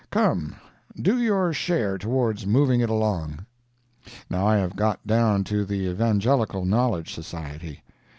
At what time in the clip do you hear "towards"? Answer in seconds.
1.99-2.47